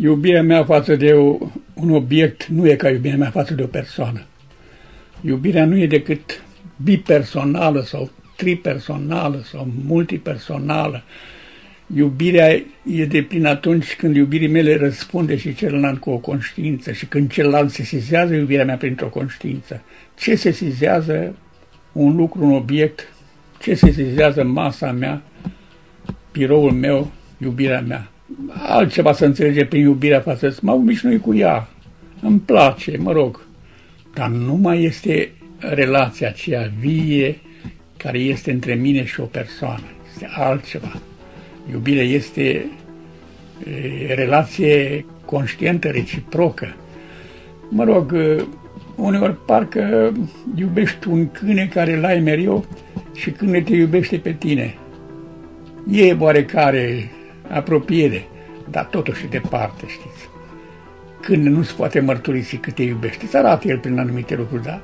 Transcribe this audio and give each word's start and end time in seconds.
Iubirea 0.00 0.42
mea 0.42 0.64
față 0.64 0.96
de 0.96 1.14
un 1.74 1.90
obiect 1.90 2.46
nu 2.46 2.68
e 2.68 2.74
ca 2.74 2.90
iubirea 2.90 3.16
mea 3.16 3.30
față 3.30 3.54
de 3.54 3.62
o 3.62 3.66
persoană. 3.66 4.22
Iubirea 5.20 5.64
nu 5.64 5.78
e 5.78 5.86
decât 5.86 6.42
bipersonală 6.82 7.82
sau 7.82 8.10
tripersonală 8.36 9.42
sau 9.44 9.68
multipersonală. 9.86 11.02
Iubirea 11.94 12.62
e 12.84 13.04
de 13.04 13.22
plin 13.22 13.46
atunci 13.46 13.96
când 13.96 14.16
iubirii 14.16 14.48
mele 14.48 14.76
răspunde 14.76 15.36
și 15.36 15.54
celălalt 15.54 16.00
cu 16.00 16.10
o 16.10 16.18
conștiință 16.18 16.92
și 16.92 17.06
când 17.06 17.30
celălalt 17.30 17.70
se 17.70 17.82
sizează 17.82 18.34
iubirea 18.34 18.64
mea 18.64 18.76
printr-o 18.76 19.08
conștiință. 19.08 19.82
Ce 20.18 20.34
se 20.34 20.50
sizează 20.50 21.36
un 21.92 22.16
lucru, 22.16 22.44
un 22.44 22.52
obiect, 22.52 23.12
ce 23.60 23.74
se 23.74 23.90
sizează 23.90 24.44
masa 24.44 24.92
mea, 24.92 25.22
biroul 26.32 26.72
meu, 26.72 27.10
iubirea 27.38 27.80
mea 27.80 28.10
altceva 28.66 29.12
să 29.12 29.24
înțelege 29.24 29.64
prin 29.64 29.80
iubirea 29.80 30.20
față 30.20 30.48
să 30.48 30.60
mă 30.62 30.72
obișnui 30.72 31.18
cu 31.18 31.34
ea. 31.34 31.68
Îmi 32.20 32.38
place, 32.38 32.96
mă 32.98 33.12
rog. 33.12 33.46
Dar 34.14 34.28
nu 34.28 34.54
mai 34.54 34.82
este 34.82 35.30
relația 35.58 36.28
aceea 36.28 36.70
vie 36.78 37.38
care 37.96 38.18
este 38.18 38.50
între 38.50 38.74
mine 38.74 39.04
și 39.04 39.20
o 39.20 39.24
persoană. 39.24 39.84
Este 40.12 40.28
altceva. 40.34 41.00
Iubirea 41.70 42.02
este 42.02 42.42
e, 42.42 44.14
relație 44.14 45.04
conștientă, 45.24 45.88
reciprocă. 45.88 46.76
Mă 47.70 47.84
rog, 47.84 48.16
uneori 48.96 49.44
parcă 49.44 50.12
iubești 50.54 51.08
un 51.08 51.30
câine 51.30 51.66
care 51.66 52.00
l-ai 52.00 52.20
mereu 52.20 52.64
și 53.14 53.30
câine 53.30 53.60
te 53.60 53.74
iubește 53.74 54.16
pe 54.16 54.32
tine. 54.32 54.74
E 55.90 56.12
oarecare 56.12 57.10
apropiere, 57.50 58.26
dar 58.70 58.84
totuși 58.84 59.26
departe, 59.26 59.84
știți. 59.86 60.28
Când 61.20 61.46
nu 61.46 61.62
se 61.62 61.72
poate 61.76 62.00
mărturisi 62.00 62.56
cât 62.56 62.74
te 62.74 62.82
iubește, 62.82 63.26
să 63.26 63.38
arate 63.38 63.68
el 63.68 63.78
prin 63.78 63.98
anumite 63.98 64.34
lucruri, 64.34 64.62
dar 64.62 64.80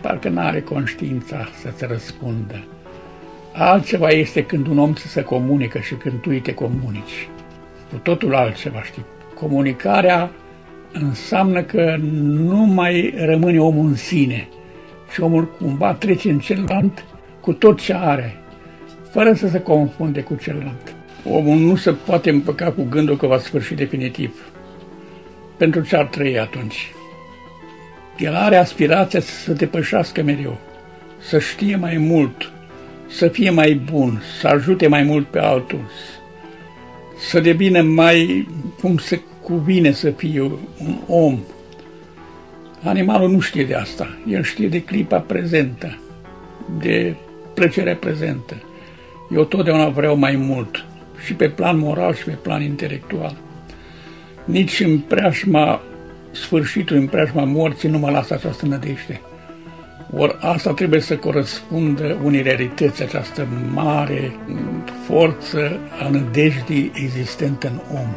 parcă 0.00 0.28
nu 0.28 0.40
are 0.40 0.60
conștiința 0.60 1.48
să-ți 1.62 1.84
răspundă. 1.84 2.64
Altceva 3.52 4.08
este 4.08 4.44
când 4.44 4.66
un 4.66 4.78
om 4.78 4.94
se 4.94 5.22
comunică 5.22 5.78
și 5.78 5.94
când 5.94 6.20
tu 6.20 6.28
îi 6.30 6.40
te 6.40 6.54
comunici. 6.54 7.28
Cu 7.90 7.96
totul 7.96 8.34
altceva, 8.34 8.82
știi. 8.82 9.04
Comunicarea 9.34 10.30
înseamnă 10.92 11.62
că 11.62 11.96
nu 12.22 12.56
mai 12.56 13.14
rămâne 13.16 13.60
omul 13.60 13.86
în 13.86 13.94
sine, 13.94 14.48
ci 15.12 15.18
omul 15.18 15.50
cumva 15.58 15.94
trece 15.94 16.30
în 16.30 16.38
celălalt 16.38 17.04
cu 17.40 17.52
tot 17.52 17.80
ce 17.80 17.94
are, 17.94 18.36
fără 19.10 19.32
să 19.32 19.48
se 19.48 19.60
confunde 19.60 20.20
cu 20.20 20.34
celălalt. 20.34 20.94
Omul 21.30 21.58
nu 21.58 21.76
se 21.76 21.92
poate 21.92 22.30
împăca 22.30 22.70
cu 22.70 22.86
gândul 22.90 23.16
că 23.16 23.26
va 23.26 23.38
sfârși 23.38 23.74
definitiv. 23.74 24.52
Pentru 25.56 25.80
ce 25.80 25.96
ar 25.96 26.06
trăi 26.06 26.38
atunci? 26.38 26.92
El 28.18 28.34
are 28.34 28.56
aspirația 28.56 29.20
să 29.20 29.32
se 29.32 29.52
depășească 29.52 30.22
mereu, 30.22 30.58
să 31.18 31.38
știe 31.38 31.76
mai 31.76 31.96
mult, 31.96 32.52
să 33.08 33.28
fie 33.28 33.50
mai 33.50 33.74
bun, 33.74 34.22
să 34.40 34.46
ajute 34.48 34.86
mai 34.86 35.02
mult 35.02 35.26
pe 35.26 35.38
altul, 35.38 35.80
să 37.30 37.40
devină 37.40 37.82
mai, 37.82 38.48
cum 38.80 38.98
se 38.98 39.20
cuvine 39.42 39.92
să 39.92 40.10
fie 40.10 40.40
un 40.40 40.96
om. 41.06 41.38
Animalul 42.82 43.30
nu 43.30 43.40
știe 43.40 43.64
de 43.64 43.74
asta, 43.74 44.18
el 44.28 44.42
știe 44.42 44.68
de 44.68 44.82
clipa 44.82 45.18
prezentă, 45.18 45.98
de 46.78 47.14
plăcerea 47.54 47.96
prezentă. 47.96 48.54
Eu 49.34 49.44
totdeauna 49.44 49.88
vreau 49.88 50.16
mai 50.16 50.36
mult, 50.36 50.84
și 51.24 51.34
pe 51.34 51.48
plan 51.48 51.78
moral 51.78 52.14
și 52.14 52.24
pe 52.24 52.38
plan 52.42 52.62
intelectual. 52.62 53.36
Nici 54.44 54.80
în 54.80 54.98
preajma 54.98 55.82
sfârșitului, 56.30 57.02
în 57.02 57.08
preajma 57.08 57.44
morții, 57.44 57.88
nu 57.88 57.98
mă 57.98 58.10
lasă 58.10 58.34
această 58.34 58.66
nădejde. 58.66 59.20
Ori 60.16 60.36
asta 60.40 60.72
trebuie 60.72 61.00
să 61.00 61.16
corespundă 61.16 62.18
unei 62.22 62.42
realități, 62.42 63.02
această 63.02 63.46
mare 63.72 64.32
forță 65.04 65.78
a 66.02 66.08
nădejdii 66.08 66.92
existentă 66.94 67.68
în 67.68 67.96
om. 67.96 68.08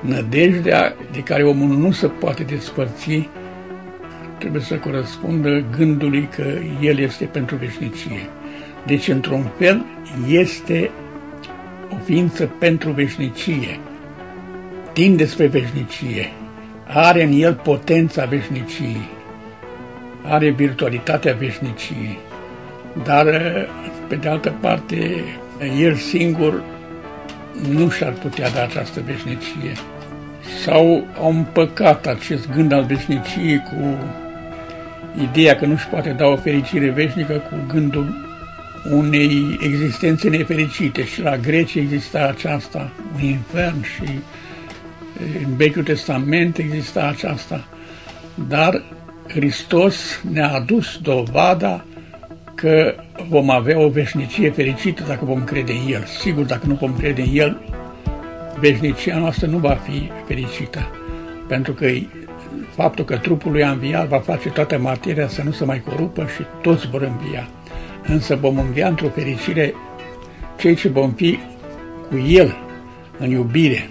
Nădejdea 0.00 0.94
de 1.12 1.20
care 1.20 1.42
omul 1.42 1.76
nu 1.76 1.90
se 1.90 2.06
poate 2.06 2.42
despărți 2.42 3.28
trebuie 4.38 4.62
să 4.62 4.74
corespundă 4.74 5.64
gândului 5.76 6.28
că 6.36 6.44
el 6.80 6.98
este 6.98 7.24
pentru 7.24 7.56
veșnicie. 7.56 8.28
Deci, 8.86 9.08
într-un 9.08 9.50
fel, 9.58 9.84
este 10.28 10.90
o 11.90 11.96
ființă 12.04 12.46
pentru 12.58 12.90
veșnicie, 12.90 13.78
tinde 14.92 15.24
spre 15.24 15.46
veșnicie, 15.46 16.32
are 16.86 17.22
în 17.22 17.32
el 17.32 17.54
potența 17.54 18.24
veșniciei, 18.24 19.08
are 20.22 20.50
virtualitatea 20.50 21.34
veșniciei, 21.34 22.18
dar, 23.04 23.26
pe 24.08 24.16
de 24.16 24.28
altă 24.28 24.54
parte, 24.60 25.24
el 25.80 25.94
singur 25.94 26.62
nu 27.70 27.88
și-ar 27.88 28.12
putea 28.12 28.50
da 28.50 28.62
această 28.62 29.00
veșnicie. 29.06 29.72
Sau 30.64 31.06
au 31.20 31.30
împăcat 31.30 32.06
acest 32.06 32.50
gând 32.50 32.72
al 32.72 32.84
veșniciei 32.84 33.62
cu 33.70 33.98
ideea 35.22 35.56
că 35.56 35.66
nu-și 35.66 35.86
poate 35.86 36.10
da 36.10 36.26
o 36.26 36.36
fericire 36.36 36.90
veșnică 36.90 37.32
cu 37.32 37.54
gândul 37.72 38.27
unei 38.90 39.58
existențe 39.60 40.28
nefericite. 40.28 41.04
Și 41.04 41.22
la 41.22 41.36
greci 41.36 41.74
exista 41.74 42.26
aceasta, 42.26 42.90
un 43.14 43.22
infern 43.22 43.82
și 43.82 44.20
în 45.46 45.56
Vechiul 45.56 45.82
Testament 45.82 46.58
exista 46.58 47.06
aceasta, 47.06 47.68
dar 48.48 48.82
Hristos 49.28 50.22
ne-a 50.32 50.52
adus 50.52 50.98
dovada 51.02 51.84
că 52.54 52.94
vom 53.28 53.50
avea 53.50 53.78
o 53.78 53.88
veșnicie 53.88 54.50
fericită 54.50 55.04
dacă 55.06 55.24
vom 55.24 55.44
crede 55.44 55.72
în 55.72 55.92
El. 55.92 56.04
Sigur, 56.04 56.44
dacă 56.44 56.66
nu 56.66 56.74
vom 56.74 56.96
crede 56.96 57.22
în 57.22 57.28
El, 57.32 57.60
veșnicia 58.60 59.18
noastră 59.18 59.46
nu 59.46 59.58
va 59.58 59.74
fi 59.74 60.10
fericită, 60.26 60.90
pentru 61.48 61.72
că 61.72 61.86
faptul 62.74 63.04
că 63.04 63.16
trupul 63.16 63.52
lui 63.52 63.64
a 63.64 63.70
înviat 63.70 64.08
va 64.08 64.18
face 64.18 64.48
toată 64.48 64.78
materia 64.78 65.28
să 65.28 65.42
nu 65.42 65.50
se 65.50 65.64
mai 65.64 65.80
corupă 65.80 66.26
și 66.36 66.42
toți 66.62 66.88
vor 66.88 67.02
învia 67.02 67.48
însă 68.06 68.36
vom 68.36 68.58
învia 68.58 68.88
într-o 68.88 69.08
fericire 69.08 69.74
cei 70.58 70.74
ce 70.74 70.88
vom 70.88 71.12
fi 71.12 71.38
cu 72.08 72.16
El 72.16 72.56
în 73.18 73.30
iubire. 73.30 73.90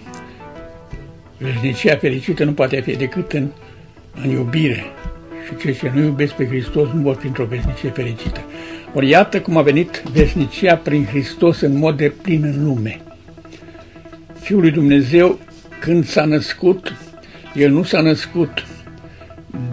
Veșnicia 1.37 1.95
fericită 1.95 2.43
nu 2.43 2.53
poate 2.53 2.81
fi 2.81 2.95
decât 2.95 3.31
în, 3.31 3.47
în 4.23 4.29
iubire. 4.29 4.83
Și 5.45 5.55
cei 5.61 5.73
ce 5.73 5.91
nu 5.93 6.03
iubesc 6.03 6.33
pe 6.33 6.47
Hristos 6.47 6.89
nu 6.93 7.01
vor 7.01 7.15
fi 7.15 7.27
într-o 7.27 7.45
veșnicie 7.45 7.89
fericită. 7.89 8.41
Ori 8.93 9.09
iată 9.09 9.41
cum 9.41 9.57
a 9.57 9.61
venit 9.61 10.03
veșnicia 10.11 10.75
prin 10.75 11.05
Hristos 11.05 11.61
în 11.61 11.77
mod 11.77 11.97
de 11.97 12.13
plin 12.21 12.43
în 12.43 12.65
lume. 12.65 13.01
Fiul 14.39 14.61
lui 14.61 14.71
Dumnezeu, 14.71 15.39
când 15.79 16.05
s-a 16.05 16.25
născut, 16.25 16.93
El 17.53 17.71
nu 17.71 17.83
s-a 17.83 18.01
născut 18.01 18.65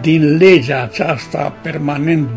din 0.01 0.37
legea 0.37 0.83
aceasta 0.83 1.57
permanent 1.61 2.29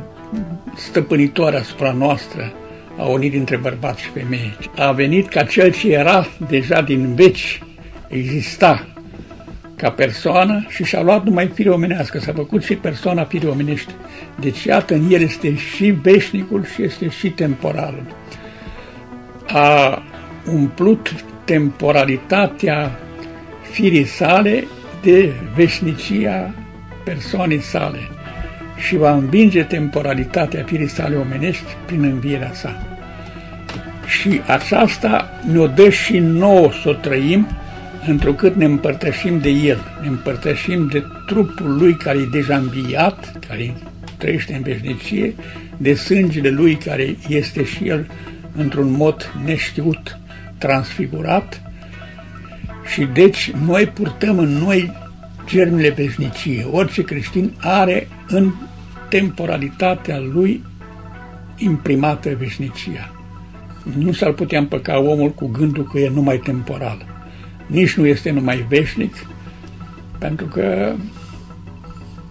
stăpânitoare 0.79 1.57
asupra 1.57 1.93
noastră 1.93 2.53
a 2.99 3.05
unii 3.05 3.31
dintre 3.31 3.57
bărbați 3.57 4.03
și 4.03 4.09
femei. 4.09 4.57
A 4.77 4.93
venit 4.93 5.29
ca 5.29 5.43
cel 5.43 5.73
ce 5.73 5.93
era 5.93 6.27
deja 6.49 6.83
din 6.83 7.15
veci, 7.15 7.63
exista 8.09 8.87
ca 9.77 9.91
persoană 9.91 10.67
și 10.69 10.85
și-a 10.85 11.03
luat 11.03 11.25
numai 11.25 11.47
fire 11.47 11.71
omenească, 11.71 12.19
s-a 12.19 12.33
făcut 12.33 12.63
și 12.63 12.75
persoana 12.75 13.25
fire 13.25 13.47
omenește. 13.47 13.93
Deci 14.41 14.65
iată, 14.65 14.95
în 14.95 15.11
el 15.11 15.21
este 15.21 15.57
și 15.57 15.91
veșnicul 15.91 16.65
și 16.65 16.83
este 16.83 17.09
și 17.09 17.31
temporalul. 17.31 18.17
A 19.47 20.03
umplut 20.53 21.25
temporalitatea 21.45 22.99
firii 23.71 24.05
sale 24.05 24.67
de 25.03 25.33
veșnicia 25.55 26.55
persoanei 27.05 27.61
sale 27.61 27.99
și 28.79 28.97
va 28.97 29.13
învinge 29.13 29.63
temporalitatea 29.63 30.65
firii 30.65 30.89
sale 30.89 31.17
omenești 31.17 31.77
prin 31.87 32.03
învierea 32.03 32.53
sa. 32.53 32.87
Și 34.07 34.41
aceasta 34.47 35.41
ne-o 35.53 35.67
dă 35.67 35.89
și 35.89 36.19
nouă 36.19 36.71
să 36.83 36.89
o 36.89 36.93
trăim, 36.93 37.49
întrucât 38.07 38.55
ne 38.55 38.65
împărtășim 38.65 39.39
de 39.39 39.49
El, 39.49 39.99
ne 40.03 40.09
împărtășim 40.09 40.89
de 40.93 41.03
trupul 41.27 41.77
Lui 41.79 41.95
care 41.95 42.19
e 42.19 42.29
deja 42.31 42.57
înviat, 42.57 43.39
care 43.49 43.75
trăiește 44.17 44.55
în 44.55 44.63
veșnicie, 44.63 45.35
de 45.77 45.95
sângele 45.95 46.49
Lui 46.49 46.75
care 46.75 47.17
este 47.29 47.65
și 47.65 47.89
El 47.89 48.07
într-un 48.57 48.91
mod 48.91 49.33
neștiut, 49.45 50.19
transfigurat, 50.59 51.63
și 52.93 53.05
deci 53.05 53.53
noi 53.67 53.87
purtăm 53.87 54.39
în 54.39 54.49
noi 54.49 55.08
germele 55.49 55.91
veșnicie. 55.91 56.67
Orice 56.71 57.03
creștin 57.03 57.53
are 57.61 58.09
în 58.29 58.53
temporalitatea 59.09 60.19
lui 60.19 60.65
imprimată 61.57 62.35
veșnicia. 62.39 63.13
Nu 63.97 64.13
s-ar 64.13 64.33
putea 64.33 64.59
împăca 64.59 64.99
omul 64.99 65.31
cu 65.31 65.47
gândul 65.47 65.85
că 65.85 65.99
e 65.99 66.09
numai 66.09 66.39
temporal. 66.39 67.07
nici 67.67 67.95
nu 67.95 68.07
este 68.07 68.31
numai 68.31 68.67
veșnic, 68.69 69.15
pentru 70.19 70.47
că 70.47 70.95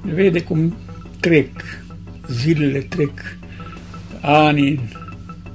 vede 0.02 0.42
cum 0.42 0.78
trec, 1.20 1.52
zilele 2.28 2.80
trec, 2.80 3.12
anii 4.22 4.90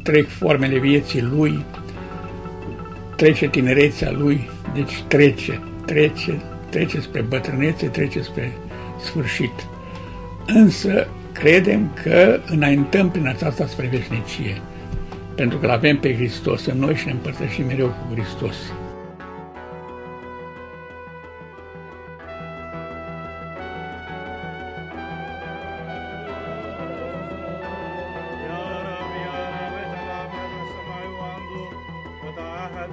trec 0.02 0.28
formele 0.28 0.78
vieții 0.78 1.22
lui, 1.22 1.64
trece 3.16 3.48
tinerețea 3.48 4.10
lui, 4.10 4.48
deci 4.74 5.02
trece, 5.08 5.60
trece, 5.86 6.42
trece 6.72 7.00
spre 7.00 7.20
bătrânețe, 7.20 7.86
trece 7.86 8.22
spre 8.22 8.52
sfârșit. 9.00 9.66
Însă 10.46 11.08
credem 11.32 11.92
că 12.02 12.40
înaintăm 12.46 13.10
prin 13.10 13.26
aceasta 13.26 13.66
spre 13.66 13.86
veșnicie, 13.86 14.60
pentru 15.34 15.58
că 15.58 15.70
avem 15.70 15.98
pe 15.98 16.14
Hristos 16.14 16.66
în 16.66 16.78
noi 16.78 16.94
și 16.94 17.06
ne 17.06 17.12
împărtășim 17.12 17.66
mereu 17.66 17.86
cu 17.86 18.14
Hristos. 18.14 18.56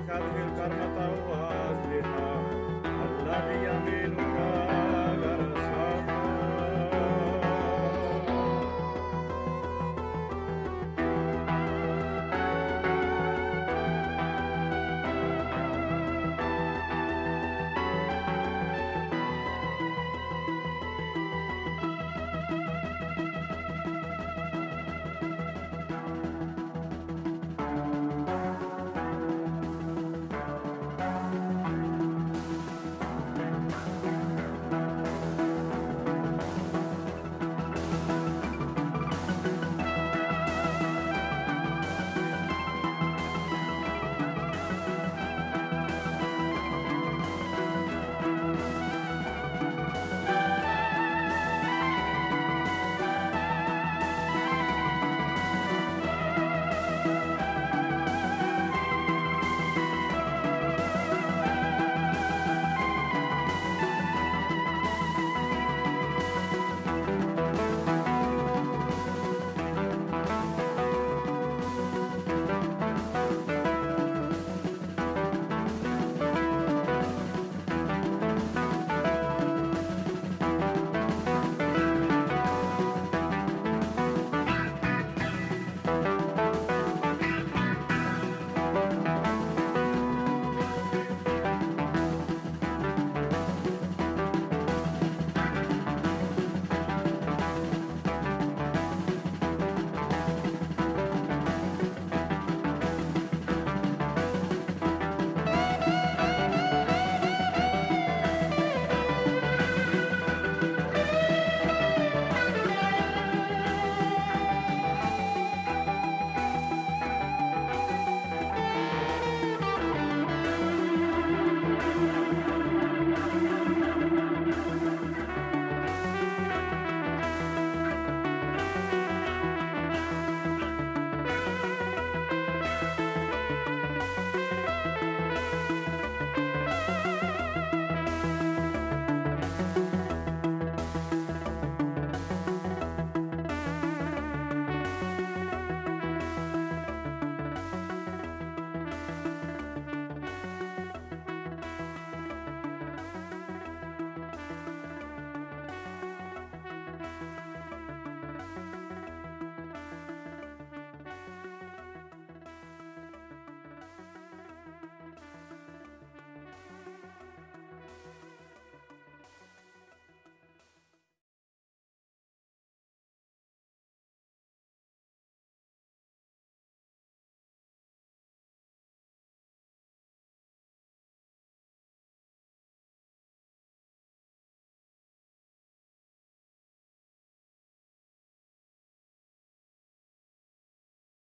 Cada, 0.07 0.25
cada, 0.55 1.28